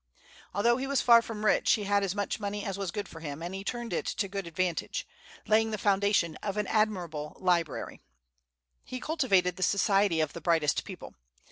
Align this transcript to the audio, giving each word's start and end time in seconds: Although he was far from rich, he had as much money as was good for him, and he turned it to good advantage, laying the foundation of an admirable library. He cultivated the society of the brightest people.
Although 0.55 0.77
he 0.77 0.87
was 0.87 0.99
far 1.03 1.21
from 1.21 1.45
rich, 1.45 1.73
he 1.73 1.83
had 1.83 2.03
as 2.03 2.15
much 2.15 2.39
money 2.39 2.65
as 2.65 2.75
was 2.75 2.89
good 2.89 3.07
for 3.07 3.19
him, 3.19 3.43
and 3.43 3.53
he 3.53 3.63
turned 3.63 3.93
it 3.93 4.07
to 4.07 4.27
good 4.27 4.47
advantage, 4.47 5.05
laying 5.45 5.69
the 5.69 5.77
foundation 5.77 6.37
of 6.37 6.57
an 6.57 6.65
admirable 6.65 7.37
library. 7.39 8.01
He 8.83 8.99
cultivated 8.99 9.57
the 9.57 9.61
society 9.61 10.19
of 10.19 10.33
the 10.33 10.41
brightest 10.41 10.85
people. 10.85 11.13